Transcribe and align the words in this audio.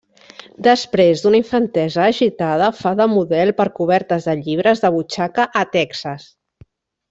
Després 0.67 1.21
d'una 1.25 1.37
infantesa 1.39 2.07
agitada, 2.13 2.69
fa 2.79 2.95
de 3.01 3.07
model 3.13 3.53
per 3.61 3.69
cobertes 3.81 4.29
de 4.31 4.37
llibres 4.43 4.83
de 4.87 4.93
butxaca 4.99 5.47
a 5.63 5.65
Texas. 5.79 6.31